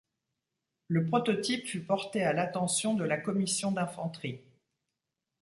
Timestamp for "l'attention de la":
2.33-3.17